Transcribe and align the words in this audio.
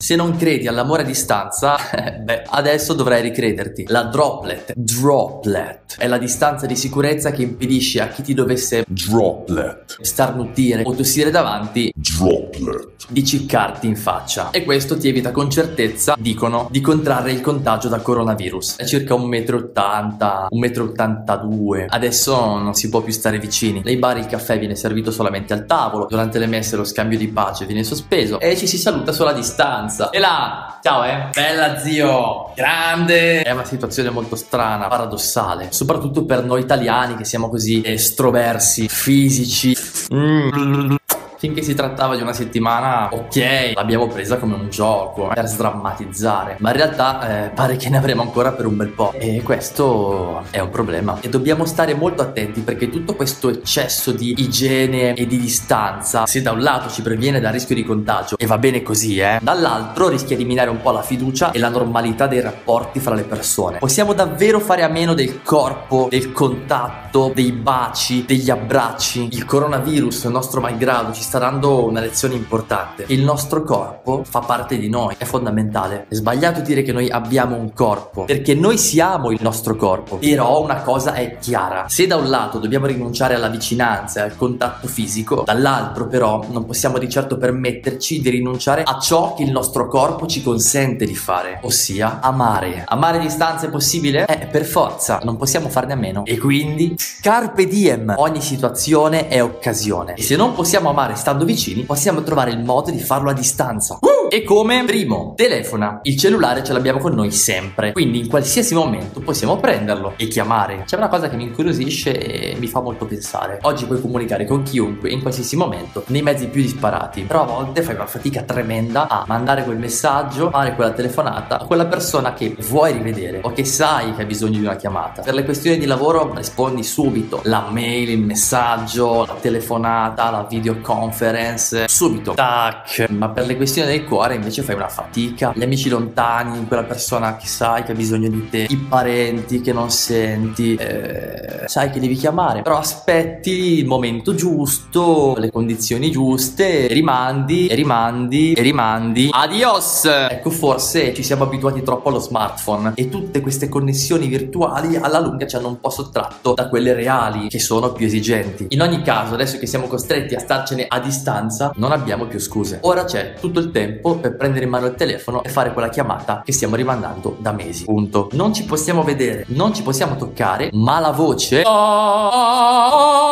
Se 0.00 0.14
non 0.14 0.36
credi 0.36 0.68
all'amore 0.68 1.02
a 1.02 1.04
distanza, 1.04 1.76
beh, 2.22 2.44
adesso 2.50 2.92
dovrai 2.94 3.20
ricrederti. 3.20 3.86
La 3.88 4.04
droplet, 4.04 4.72
droplet, 4.76 5.96
è 5.98 6.06
la 6.06 6.18
distanza 6.18 6.66
di 6.66 6.76
sicurezza 6.76 7.32
che 7.32 7.42
impedisce 7.42 8.00
a 8.00 8.06
chi 8.06 8.22
ti 8.22 8.32
dovesse 8.32 8.84
Droplet. 8.86 10.00
starnutire 10.00 10.84
o 10.84 10.94
tossire 10.94 11.32
davanti 11.32 11.92
Droplet. 11.96 13.06
di 13.08 13.24
ciccarti 13.24 13.88
in 13.88 13.96
faccia. 13.96 14.50
E 14.52 14.62
questo 14.62 14.96
ti 14.96 15.08
evita 15.08 15.32
con 15.32 15.50
certezza, 15.50 16.14
dicono, 16.16 16.68
di 16.70 16.80
contrarre 16.80 17.32
il 17.32 17.40
contagio 17.40 17.88
da 17.88 17.98
coronavirus. 17.98 18.76
È 18.76 18.84
circa 18.84 19.16
1,80 19.16 20.46
m, 20.52 20.60
1,82 20.60 21.40
m. 21.40 21.86
Adesso 21.88 22.36
non 22.58 22.74
si 22.74 22.88
può 22.88 23.00
più 23.00 23.12
stare 23.12 23.40
vicini. 23.40 23.80
Nei 23.82 23.96
bar 23.96 24.18
il 24.18 24.26
caffè 24.26 24.60
viene 24.60 24.76
servito 24.76 25.10
solamente 25.10 25.54
al 25.54 25.66
tavolo, 25.66 26.06
durante 26.08 26.38
le 26.38 26.46
messe 26.46 26.76
lo 26.76 26.84
scambio 26.84 27.18
di 27.18 27.26
pace 27.26 27.66
viene 27.66 27.82
sospeso 27.82 28.38
e 28.38 28.56
ci 28.56 28.68
si 28.68 28.78
saluta 28.78 29.10
solo 29.10 29.30
a 29.30 29.32
distanza. 29.32 29.86
E 30.10 30.18
là, 30.18 30.78
ciao 30.82 31.04
eh, 31.04 31.28
bella 31.32 31.78
zio, 31.78 32.52
grande. 32.54 33.42
È 33.42 33.50
una 33.50 33.64
situazione 33.64 34.10
molto 34.10 34.36
strana, 34.36 34.86
paradossale, 34.86 35.68
soprattutto 35.70 36.24
per 36.24 36.44
noi 36.44 36.60
italiani 36.60 37.16
che 37.16 37.24
siamo 37.24 37.48
così 37.48 37.82
estroversi, 37.84 38.88
fisici. 38.88 39.76
Mm. 40.12 40.96
Finché 41.38 41.62
si 41.62 41.72
trattava 41.72 42.16
di 42.16 42.22
una 42.22 42.32
settimana, 42.32 43.10
ok, 43.12 43.72
l'abbiamo 43.74 44.08
presa 44.08 44.38
come 44.38 44.54
un 44.54 44.70
gioco 44.70 45.30
per 45.32 45.46
sdrammatizzare, 45.46 46.56
ma 46.58 46.70
in 46.70 46.76
realtà 46.76 47.44
eh, 47.44 47.48
pare 47.50 47.76
che 47.76 47.88
ne 47.88 47.96
avremo 47.96 48.22
ancora 48.22 48.50
per 48.50 48.66
un 48.66 48.76
bel 48.76 48.88
po'. 48.88 49.12
E 49.16 49.40
questo 49.44 50.42
è 50.50 50.58
un 50.58 50.70
problema. 50.70 51.18
E 51.20 51.28
dobbiamo 51.28 51.64
stare 51.64 51.94
molto 51.94 52.22
attenti 52.22 52.62
perché 52.62 52.90
tutto 52.90 53.14
questo 53.14 53.50
eccesso 53.50 54.10
di 54.10 54.34
igiene 54.38 55.14
e 55.14 55.28
di 55.28 55.38
distanza, 55.38 56.26
se 56.26 56.42
da 56.42 56.50
un 56.50 56.60
lato 56.60 56.90
ci 56.90 57.02
previene 57.02 57.38
dal 57.38 57.52
rischio 57.52 57.76
di 57.76 57.84
contagio, 57.84 58.36
e 58.36 58.46
va 58.46 58.58
bene 58.58 58.82
così, 58.82 59.18
eh, 59.20 59.38
dall'altro 59.40 60.08
rischia 60.08 60.36
di 60.36 60.44
minare 60.44 60.70
un 60.70 60.80
po' 60.80 60.90
la 60.90 61.02
fiducia 61.02 61.52
e 61.52 61.60
la 61.60 61.68
normalità 61.68 62.26
dei 62.26 62.40
rapporti 62.40 62.98
fra 62.98 63.14
le 63.14 63.22
persone. 63.22 63.78
Possiamo 63.78 64.12
davvero 64.12 64.58
fare 64.58 64.82
a 64.82 64.88
meno 64.88 65.14
del 65.14 65.40
corpo, 65.44 66.08
del 66.10 66.32
contatto, 66.32 67.30
dei 67.32 67.52
baci, 67.52 68.24
degli 68.24 68.50
abbracci. 68.50 69.28
Il 69.30 69.44
coronavirus, 69.44 70.24
nostro 70.24 70.60
malgrado, 70.60 71.12
ci 71.12 71.26
sta 71.28 71.38
dando 71.38 71.84
una 71.84 72.00
lezione 72.00 72.36
importante. 72.36 73.04
Il 73.08 73.22
nostro 73.22 73.62
corpo 73.62 74.22
fa 74.24 74.40
parte 74.40 74.78
di 74.78 74.88
noi, 74.88 75.14
è 75.18 75.24
fondamentale. 75.24 76.06
È 76.08 76.14
sbagliato 76.14 76.62
dire 76.62 76.80
che 76.80 76.92
noi 76.92 77.10
abbiamo 77.10 77.54
un 77.54 77.74
corpo, 77.74 78.24
perché 78.24 78.54
noi 78.54 78.78
siamo 78.78 79.30
il 79.30 79.38
nostro 79.42 79.76
corpo. 79.76 80.16
Però 80.16 80.62
una 80.62 80.80
cosa 80.80 81.12
è 81.12 81.36
chiara: 81.38 81.84
se 81.86 82.06
da 82.06 82.16
un 82.16 82.30
lato 82.30 82.58
dobbiamo 82.58 82.86
rinunciare 82.86 83.34
alla 83.34 83.48
vicinanza 83.48 84.20
e 84.20 84.22
al 84.22 84.36
contatto 84.36 84.88
fisico, 84.88 85.42
dall'altro 85.44 86.06
però 86.06 86.42
non 86.48 86.64
possiamo 86.64 86.96
di 86.96 87.10
certo 87.10 87.36
permetterci 87.36 88.22
di 88.22 88.30
rinunciare 88.30 88.82
a 88.84 88.98
ciò 88.98 89.34
che 89.34 89.42
il 89.42 89.50
nostro 89.50 89.86
corpo 89.86 90.26
ci 90.26 90.42
consente 90.42 91.04
di 91.04 91.14
fare, 91.14 91.60
ossia 91.62 92.20
amare. 92.22 92.84
Amare 92.86 93.18
a 93.18 93.20
distanza 93.20 93.66
è 93.66 93.68
possibile? 93.70 94.24
Eh, 94.24 94.46
per 94.46 94.64
forza, 94.64 95.20
non 95.24 95.36
possiamo 95.36 95.68
farne 95.68 95.92
a 95.92 95.96
meno. 95.96 96.24
E 96.24 96.38
quindi, 96.38 96.96
carpe 97.20 97.66
diem, 97.66 98.14
ogni 98.16 98.40
situazione 98.40 99.28
è 99.28 99.42
occasione. 99.42 100.14
E 100.14 100.22
se 100.22 100.34
non 100.36 100.54
possiamo 100.54 100.88
amare 100.88 101.16
stando 101.18 101.44
vicini, 101.44 101.84
possiamo 101.84 102.22
trovare 102.22 102.50
il 102.50 102.64
modo 102.64 102.90
di 102.90 103.00
farlo 103.00 103.28
a 103.28 103.34
distanza. 103.34 103.98
E 104.30 104.44
come? 104.44 104.84
Primo, 104.84 105.32
telefona. 105.36 106.00
Il 106.02 106.18
cellulare 106.18 106.62
ce 106.62 106.74
l'abbiamo 106.74 106.98
con 106.98 107.14
noi 107.14 107.32
sempre. 107.32 107.92
Quindi 107.92 108.18
in 108.18 108.28
qualsiasi 108.28 108.74
momento 108.74 109.20
possiamo 109.20 109.56
prenderlo 109.56 110.12
e 110.16 110.28
chiamare. 110.28 110.82
C'è 110.84 110.96
una 110.96 111.08
cosa 111.08 111.30
che 111.30 111.36
mi 111.36 111.44
incuriosisce 111.44 112.52
e 112.52 112.56
mi 112.58 112.66
fa 112.66 112.82
molto 112.82 113.06
pensare. 113.06 113.58
Oggi 113.62 113.86
puoi 113.86 114.00
comunicare 114.00 114.44
con 114.44 114.62
chiunque 114.62 115.10
in 115.10 115.22
qualsiasi 115.22 115.56
momento, 115.56 116.04
nei 116.08 116.20
mezzi 116.20 116.48
più 116.48 116.60
disparati. 116.60 117.22
Però 117.22 117.42
a 117.42 117.46
volte 117.46 117.80
fai 117.80 117.94
una 117.94 118.06
fatica 118.06 118.42
tremenda 118.42 119.08
a 119.08 119.24
mandare 119.26 119.64
quel 119.64 119.78
messaggio, 119.78 120.50
fare 120.50 120.74
quella 120.74 120.92
telefonata 120.92 121.60
a 121.60 121.64
quella 121.64 121.86
persona 121.86 122.34
che 122.34 122.54
vuoi 122.68 122.92
rivedere 122.92 123.40
o 123.42 123.52
che 123.52 123.64
sai 123.64 124.14
che 124.14 124.22
ha 124.22 124.26
bisogno 124.26 124.58
di 124.58 124.64
una 124.64 124.76
chiamata. 124.76 125.22
Per 125.22 125.32
le 125.32 125.44
questioni 125.44 125.78
di 125.78 125.86
lavoro 125.86 126.34
rispondi 126.34 126.82
subito. 126.82 127.40
La 127.44 127.68
mail, 127.70 128.10
il 128.10 128.20
messaggio, 128.20 129.24
la 129.24 129.36
telefonata, 129.40 130.30
la 130.30 130.46
videoconference, 130.46 131.88
subito. 131.88 132.34
Tac. 132.34 133.06
Ma 133.08 133.30
per 133.30 133.46
le 133.46 133.56
questioni 133.56 133.88
del 133.88 134.04
cuore 134.04 134.16
invece 134.34 134.62
fai 134.62 134.74
una 134.74 134.88
fatica. 134.88 135.52
Gli 135.54 135.62
amici 135.62 135.88
lontani, 135.88 136.66
quella 136.66 136.84
persona 136.84 137.36
che 137.36 137.46
sai 137.46 137.82
che 137.82 137.92
ha 137.92 137.94
bisogno 137.94 138.28
di 138.28 138.48
te, 138.48 138.66
i 138.68 138.76
parenti 138.76 139.60
che 139.60 139.72
non 139.72 139.90
senti, 139.90 140.74
eh, 140.74 141.64
sai 141.66 141.90
che 141.90 142.00
devi 142.00 142.14
chiamare. 142.14 142.62
Però 142.62 142.78
aspetti 142.78 143.78
il 143.78 143.86
momento 143.86 144.34
giusto, 144.34 145.34
le 145.38 145.50
condizioni 145.50 146.10
giuste, 146.10 146.86
rimandi 146.88 147.66
e 147.66 147.74
rimandi 147.74 148.52
e 148.52 148.62
rimandi. 148.62 149.28
Adios! 149.32 150.04
Ecco, 150.04 150.50
forse 150.50 151.14
ci 151.14 151.22
siamo 151.22 151.44
abituati 151.44 151.82
troppo 151.82 152.08
allo 152.08 152.20
smartphone 152.20 152.92
e 152.94 153.08
tutte 153.08 153.40
queste 153.40 153.68
connessioni 153.68 154.26
virtuali 154.26 154.96
alla 154.96 155.20
lunga 155.20 155.46
ci 155.46 155.56
hanno 155.56 155.68
un 155.68 155.80
po' 155.80 155.90
sottratto 155.90 156.54
da 156.54 156.68
quelle 156.68 156.92
reali 156.94 157.48
che 157.48 157.58
sono 157.58 157.92
più 157.92 158.06
esigenti. 158.06 158.66
In 158.70 158.82
ogni 158.82 159.02
caso, 159.02 159.34
adesso 159.34 159.58
che 159.58 159.66
siamo 159.66 159.86
costretti 159.86 160.34
a 160.34 160.40
starcene 160.40 160.86
a 160.88 161.00
distanza, 161.00 161.72
non 161.76 161.92
abbiamo 161.92 162.26
più 162.26 162.38
scuse. 162.38 162.78
Ora 162.82 163.04
c'è 163.04 163.34
tutto 163.40 163.60
il 163.60 163.70
tempo 163.70 164.07
per 164.16 164.36
prendere 164.36 164.64
in 164.64 164.70
mano 164.70 164.86
il 164.86 164.94
telefono 164.94 165.42
e 165.42 165.48
fare 165.48 165.72
quella 165.72 165.88
chiamata 165.88 166.42
che 166.44 166.52
stiamo 166.52 166.76
rimandando 166.76 167.36
da 167.38 167.52
mesi. 167.52 167.84
Punto. 167.84 168.28
Non 168.32 168.52
ci 168.52 168.64
possiamo 168.64 169.02
vedere, 169.02 169.44
non 169.48 169.74
ci 169.74 169.82
possiamo 169.82 170.16
toccare, 170.16 170.70
ma 170.72 170.98
la 170.98 171.10
voce 171.10 171.62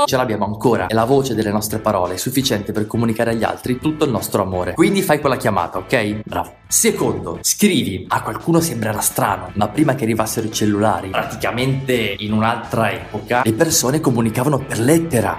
ce 0.07 0.17
l'abbiamo 0.17 0.45
ancora. 0.45 0.87
E 0.87 0.95
la 0.95 1.05
voce 1.05 1.35
delle 1.35 1.51
nostre 1.51 1.79
parole 1.79 2.15
è 2.15 2.17
sufficiente 2.17 2.73
per 2.73 2.87
comunicare 2.87 3.31
agli 3.31 3.45
altri 3.45 3.79
tutto 3.79 4.05
il 4.05 4.11
nostro 4.11 4.43
amore. 4.43 4.75
Quindi 4.75 5.03
fai 5.03 5.21
quella 5.21 5.37
chiamata, 5.37 5.79
ok? 5.79 6.21
Bravo. 6.25 6.53
Secondo, 6.69 7.39
scrivi. 7.43 8.07
A 8.09 8.23
qualcuno 8.23 8.61
sembrerà 8.61 9.01
strano, 9.01 9.51
ma 9.55 9.69
prima 9.69 9.95
che 9.95 10.05
arrivassero 10.05 10.47
i 10.47 10.53
cellulari, 10.53 11.11
praticamente 11.11 12.17
in 12.19 12.33
un'altra 12.33 12.93
epoca, 12.93 13.43
le 13.45 13.53
persone 13.53 14.01
comunicavano 14.01 14.59
per 14.59 14.79
lettera. 14.79 15.37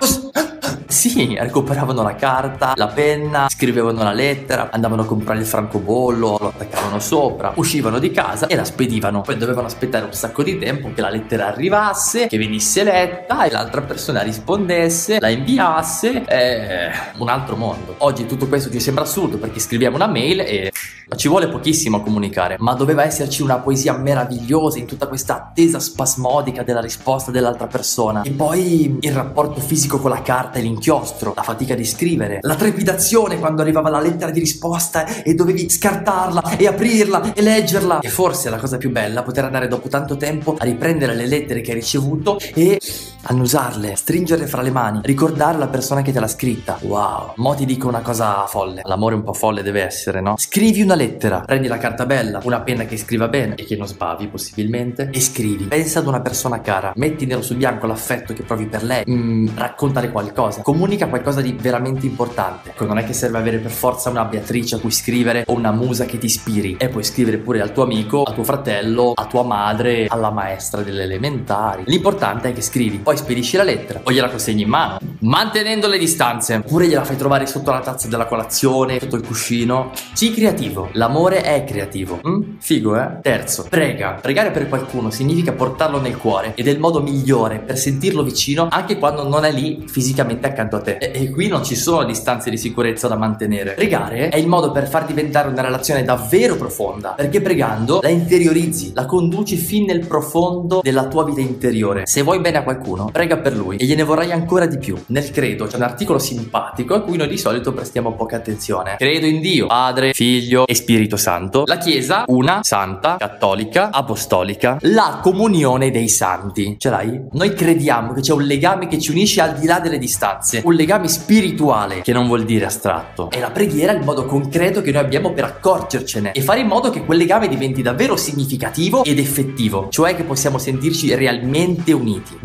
Sì, 0.98 1.36
recuperavano 1.38 2.02
la 2.02 2.16
carta, 2.16 2.74
la 2.76 2.88
penna, 2.88 3.48
scrivevano 3.50 4.04
la 4.04 4.14
lettera, 4.14 4.70
andavano 4.72 5.02
a 5.02 5.06
comprare 5.06 5.40
il 5.40 5.46
francobollo, 5.46 6.38
lo 6.40 6.48
attaccavano 6.48 7.00
sopra, 7.00 7.52
uscivano 7.56 8.00
di 8.00 8.12
casa 8.12 8.48
e 8.48 8.56
la 8.56 8.64
spedivano. 8.64 9.22
Poi 9.22 9.38
dovevano 9.38 9.68
aspettare 9.68 10.06
un 10.06 10.14
sacco 10.14 10.44
di 10.44 10.58
tempo 10.58 10.92
che 10.94 11.02
la 11.02 11.10
lettera 11.10 11.48
arrivasse, 11.48 12.28
che 12.28 12.38
venisse 12.38 12.84
letta 12.84 13.44
e 13.44 13.52
l'altra 13.52 13.82
persona 13.82 14.22
rispondesse, 14.22 15.20
la 15.20 15.30
inviasse. 15.30 16.24
È 16.24 16.92
un 17.18 17.30
altro 17.30 17.58
mondo. 17.58 17.96
Oggi 18.00 18.26
tutto 18.26 18.48
questo 18.48 18.72
ci 18.72 18.80
sembra 18.80 19.04
assurdo 19.04 19.38
perché 19.38 19.60
scriviamo 19.60 19.96
una 19.98 20.08
mail 20.08 20.40
e 20.40 20.72
ci 21.16 21.30
vuole 21.30 21.48
pochissimo 21.48 21.98
a 21.98 22.02
comunicare, 22.02 22.58
ma 22.60 22.74
doveva 22.74 23.04
esserci 23.04 23.42
una 23.42 23.60
poesia 23.60 23.94
meravigliosa 23.94 24.78
in 24.78 24.86
tutta 24.86 25.08
questa 25.08 25.36
attesa 25.36 25.80
spasmodica 25.80 26.64
della 26.64 26.82
risposta 26.82 27.32
dell'altra 27.32 27.68
persona. 27.68 28.24
E 28.24 28.32
poi 28.32 28.98
il 29.00 29.12
rapporto 29.14 29.62
fisico 29.62 30.00
con 30.00 30.10
la 30.10 30.22
carta 30.22 30.60
e 30.60 30.62
l'inchiostro, 30.62 31.34
la 31.36 31.44
fatica 31.44 31.76
di 31.76 31.86
scrivere, 31.86 32.40
la 32.42 32.56
trepidazione 32.56 33.40
quando 33.40 33.62
arrivava 33.62 33.90
la 33.90 34.02
lettera 34.02 34.32
di 34.32 34.40
risposta 34.40 35.24
e 35.24 35.34
dovevi 35.34 35.70
scartarla 35.70 36.58
e 36.58 36.68
aprirla 36.68 37.34
e 37.34 37.42
leggerla. 37.42 38.00
E 38.00 38.10
forse 38.10 38.50
la 38.50 38.58
cosa 38.58 38.78
più 38.78 38.92
bella 38.92 39.24
poter 39.24 39.46
andare 39.46 39.68
dopo 39.70 39.88
tanto 39.88 40.18
tempo 40.18 40.56
a 40.58 40.66
riprendere 40.66 41.16
le 41.16 41.26
lettere 41.26 41.62
che 41.62 41.72
hai 41.72 41.78
ricevuto 41.78 42.38
e 42.54 42.80
annusarle, 43.28 43.96
stringerle 43.96 44.48
fra 44.48 44.62
le 44.62 44.72
mani, 44.72 45.00
ricordare 45.04 45.58
la 45.58 45.68
persona 45.68 46.02
che 46.02 46.12
te 46.12 46.20
l'ha 46.20 46.28
scritta. 46.28 46.78
Wow. 46.82 47.34
Mo 47.36 47.56
ti 47.56 47.66
dico 47.66 47.88
una 47.88 48.02
cosa 48.02 48.46
folle. 48.48 48.82
L'amore 48.84 49.16
un 49.16 49.24
po' 49.24 49.34
folle 49.34 49.64
deve 49.64 49.84
essere, 49.84 50.22
no? 50.22 50.36
Scrivi 50.38 50.82
una 50.82 50.96
lettera, 50.96 51.42
prendi 51.42 51.68
la 51.68 51.78
carta 51.78 52.06
bella, 52.06 52.40
una 52.44 52.62
penna 52.62 52.86
che 52.86 52.98
scriva 52.98 53.28
bene 53.28 53.56
e 53.56 53.66
che 53.66 53.76
non 53.76 53.88
sbavi 53.88 54.28
possibilmente 54.28 55.10
e 55.12 55.20
scrivi. 55.20 55.66
Pensa 55.66 56.00
ad 56.00 56.08
una 56.08 56.22
persona 56.22 56.62
cara, 56.62 56.94
metti 56.96 57.26
nero 57.26 57.42
su 57.42 57.56
bianco 57.56 57.88
l'affetto 57.88 58.34
che 58.34 58.44
provi 58.44 58.68
per 58.68 58.84
lei, 58.84 59.04
mm, 59.10 59.50
raccontale 59.56 60.10
qualcosa, 60.12 60.62
comunica 60.62 61.08
qualcosa 61.08 61.42
di 61.42 61.54
veramente 61.54 62.06
importante. 62.06 62.70
Ecco, 62.70 62.86
non 62.86 62.98
è 62.98 63.04
che 63.04 63.14
serve 63.14 63.38
avere 63.38 63.58
per 63.58 63.72
forza 63.72 64.10
una 64.10 64.26
Beatrice 64.26 64.76
a 64.76 64.80
cui 64.80 64.92
scrivere 64.92 65.44
o 65.48 65.54
una 65.54 65.72
musa 65.72 66.06
che 66.06 66.18
ti 66.18 66.26
ispiri, 66.26 66.76
e 66.78 66.90
puoi 66.90 67.04
scrivere 67.04 67.38
pure 67.38 67.62
al 67.62 67.74
tuo 67.74 67.84
amico, 67.84 68.24
a 68.24 68.32
tuo 68.32 68.44
fratello, 68.44 69.14
a 69.16 69.26
tua 69.26 69.44
madre, 69.44 70.08
alla 70.08 70.32
maestra 70.32 70.82
delle 70.82 71.04
elementari. 71.04 71.84
L'importante 71.86 72.50
è 72.50 72.54
che 72.54 72.62
scrivi, 72.62 72.98
poi 72.98 73.17
spedisci 73.18 73.58
la 73.58 73.64
lettera 73.64 74.02
o 74.04 74.12
gliela 74.12 74.30
consegni 74.30 74.64
in 74.64 74.70
mano, 74.70 75.00
mantenendo 75.20 75.88
le 75.88 75.98
distanze, 75.98 76.56
oppure 76.56 76.88
gliela 76.88 77.04
fai 77.04 77.18
trovare 77.18 77.46
sotto 77.46 77.72
la 77.72 77.80
tazza 77.80 78.08
della 78.08 78.26
colazione, 78.26 79.00
sotto 79.00 79.16
il 79.16 79.26
cuscino. 79.26 79.92
Sii 80.14 80.32
creativo, 80.32 80.90
l'amore 80.94 81.42
è 81.42 81.64
creativo. 81.64 82.20
Mm? 82.28 82.58
Figo, 82.60 82.96
eh? 83.00 83.20
Terzo, 83.22 83.66
prega. 83.70 84.18
Pregare 84.22 84.52
per 84.52 84.68
qualcuno 84.70 85.10
significa 85.10 85.52
portarlo 85.52 86.00
nel 86.00 86.18
cuore 86.18 86.54
ed 86.56 86.68
è 86.68 86.72
il 86.72 86.80
modo 86.80 87.02
migliore 87.02 87.60
per 87.60 87.78
sentirlo 87.78 88.24
vicino 88.24 88.68
anche 88.70 88.98
quando 88.98 89.28
non 89.28 89.46
è 89.46 89.52
lì 89.52 89.86
fisicamente 89.88 90.48
accanto 90.48 90.76
a 90.78 90.82
te. 90.82 90.98
E, 90.98 91.12
e 91.14 91.30
qui 91.32 91.48
non 91.48 91.64
ci 91.64 91.76
sono 91.76 92.06
distanze 92.06 92.50
di 92.50 92.58
sicurezza 92.58 93.08
da 93.08 93.16
mantenere. 93.16 93.74
Pregare 93.74 94.30
è 94.30 94.38
il 94.38 94.48
modo 94.48 94.72
per 94.72 94.88
far 94.88 95.06
diventare 95.06 95.50
una 95.50 95.62
relazione 95.62 96.04
davvero 96.04 96.56
profonda, 96.56 97.10
perché 97.12 97.42
pregando 97.42 98.00
la 98.02 98.10
interiorizzi, 98.10 98.92
la 98.94 99.06
conduci 99.06 99.56
fin 99.56 99.86
nel 99.86 100.06
profondo 100.06 100.82
della 100.84 101.08
tua 101.08 101.24
vita 101.24 101.42
interiore. 101.42 102.06
Se 102.06 102.22
vuoi 102.22 102.40
bene 102.40 102.58
a 102.58 102.64
qualcuno, 102.64 103.07
prega 103.12 103.38
per 103.38 103.56
lui 103.56 103.78
e 103.78 103.86
gliene 103.86 104.04
vorrai 104.04 104.32
ancora 104.32 104.66
di 104.66 104.78
più. 104.78 104.96
Nel 105.08 105.32
credo 105.32 105.66
c'è 105.66 105.78
un 105.78 105.84
articolo 105.84 106.20
simpatico 106.20 106.94
a 106.94 107.02
cui 107.02 107.18
noi 107.18 107.28
di 107.28 107.38
solito 107.38 107.74
prestiamo 107.74 108.14
poca 108.14 108.38
attenzione. 108.38 108.96
Credo 108.98 109.26
in 109.26 109.42
Dio, 109.42 109.68
Padre, 109.68 110.14
Figlio 110.14 110.66
e 110.68 110.76
Spirito 110.76 111.18
Santo. 111.18 111.64
La 111.66 111.78
Chiesa, 111.78 112.24
una, 112.28 112.60
santa, 112.64 113.18
cattolica, 113.18 113.92
apostolica, 113.92 114.78
la 114.82 115.20
comunione 115.22 115.92
dei 115.92 116.10
santi. 116.10 116.76
Ce 116.78 116.90
l'hai? 116.90 117.22
Noi 117.32 117.54
crediamo 117.54 118.14
che 118.14 118.22
c'è 118.22 118.34
un 118.34 118.44
legame 118.44 118.88
che 118.88 119.00
ci 119.00 119.12
unisce 119.12 119.42
al 119.42 119.58
di 119.58 119.66
là 119.66 119.80
delle 119.80 119.98
distanze, 119.98 120.62
un 120.64 120.74
legame 120.74 121.08
spirituale 121.08 122.02
che 122.02 122.14
non 122.14 122.28
vuol 122.28 122.44
dire 122.46 122.66
astratto. 122.66 123.30
È 123.30 123.40
la 123.40 123.52
preghiera 123.52 123.92
il 123.92 124.04
modo 124.04 124.26
concreto 124.26 124.82
che 124.82 124.92
noi 124.92 125.02
abbiamo 125.02 125.34
per 125.34 125.44
accorgercene 125.44 126.32
e 126.32 126.42
fare 126.42 126.60
in 126.60 126.68
modo 126.68 126.90
che 126.90 127.04
quel 127.04 127.18
legame 127.18 127.48
diventi 127.48 127.82
davvero 127.82 128.16
significativo 128.16 129.04
ed 129.04 129.20
effettivo, 129.20 129.88
cioè 129.90 130.16
che 130.16 130.24
possiamo 130.24 130.58
sentirci 130.58 131.14
realmente 131.16 131.92
uniti, 131.94 132.38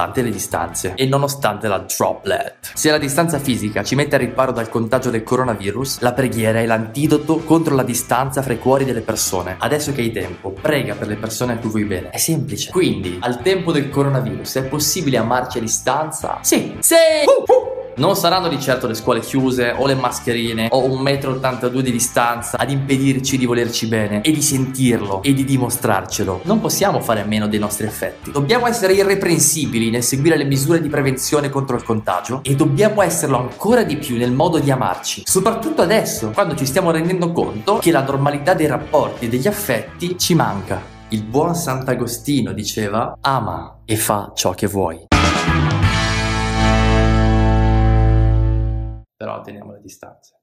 nonostante 0.00 0.22
le 0.22 0.30
distanze 0.30 0.92
e 0.94 1.06
nonostante 1.06 1.68
la 1.68 1.78
droplet. 1.78 2.72
Se 2.74 2.90
la 2.90 2.98
distanza 2.98 3.38
fisica 3.38 3.82
ci 3.82 3.94
mette 3.94 4.14
a 4.14 4.18
riparo 4.18 4.52
dal 4.52 4.70
contagio 4.70 5.10
del 5.10 5.22
coronavirus, 5.22 6.00
la 6.00 6.12
preghiera 6.12 6.60
è 6.60 6.66
l'antidoto 6.66 7.38
contro 7.38 7.74
la 7.74 7.82
distanza 7.82 8.40
fra 8.40 8.54
i 8.54 8.58
cuori 8.58 8.84
delle 8.84 9.02
persone. 9.02 9.56
Adesso 9.58 9.92
che 9.92 10.00
hai 10.00 10.12
tempo, 10.12 10.54
prega 10.58 10.94
per 10.94 11.08
le 11.08 11.16
persone 11.16 11.54
a 11.54 11.56
cui 11.58 11.70
vuoi 11.70 11.84
bene. 11.84 12.10
È 12.10 12.18
semplice. 12.18 12.70
Quindi, 12.70 13.18
al 13.20 13.42
tempo 13.42 13.72
del 13.72 13.90
coronavirus, 13.90 14.56
è 14.56 14.64
possibile 14.64 15.18
amarci 15.18 15.58
a 15.58 15.60
distanza? 15.60 16.38
Sì. 16.40 16.76
Sì! 16.80 16.94
Uh, 17.26 17.52
uh. 17.52 17.79
Non 18.00 18.16
saranno 18.16 18.48
di 18.48 18.58
certo 18.58 18.86
le 18.86 18.94
scuole 18.94 19.20
chiuse 19.20 19.74
o 19.76 19.86
le 19.86 19.94
mascherine 19.94 20.68
o 20.70 20.90
un 20.90 21.00
metro 21.00 21.32
82 21.32 21.82
di 21.82 21.92
distanza 21.92 22.56
ad 22.56 22.70
impedirci 22.70 23.36
di 23.36 23.44
volerci 23.44 23.88
bene 23.88 24.22
e 24.22 24.32
di 24.32 24.40
sentirlo 24.40 25.22
e 25.22 25.34
di 25.34 25.44
dimostrarcelo. 25.44 26.40
Non 26.44 26.60
possiamo 26.60 27.02
fare 27.02 27.20
a 27.20 27.26
meno 27.26 27.46
dei 27.46 27.58
nostri 27.58 27.86
affetti. 27.86 28.30
Dobbiamo 28.30 28.66
essere 28.66 28.94
irreprensibili 28.94 29.90
nel 29.90 30.02
seguire 30.02 30.38
le 30.38 30.44
misure 30.44 30.80
di 30.80 30.88
prevenzione 30.88 31.50
contro 31.50 31.76
il 31.76 31.82
contagio 31.82 32.40
e 32.42 32.54
dobbiamo 32.54 33.02
esserlo 33.02 33.36
ancora 33.36 33.82
di 33.82 33.98
più 33.98 34.16
nel 34.16 34.32
modo 34.32 34.58
di 34.58 34.70
amarci. 34.70 35.24
Soprattutto 35.26 35.82
adesso, 35.82 36.30
quando 36.30 36.56
ci 36.56 36.64
stiamo 36.64 36.90
rendendo 36.90 37.32
conto 37.32 37.80
che 37.82 37.90
la 37.90 38.02
normalità 38.02 38.54
dei 38.54 38.66
rapporti 38.66 39.26
e 39.26 39.28
degli 39.28 39.46
affetti 39.46 40.16
ci 40.16 40.34
manca. 40.34 40.80
Il 41.08 41.22
buon 41.22 41.54
Sant'Agostino 41.54 42.52
diceva 42.54 43.18
ama 43.20 43.80
e 43.84 43.96
fa 43.96 44.32
ciò 44.34 44.52
che 44.52 44.66
vuoi. 44.66 45.09
Però 49.20 49.42
teniamo 49.42 49.72
le 49.72 49.82
distanze. 49.82 50.39